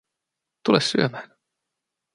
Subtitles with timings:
[0.63, 1.29] Tule syömään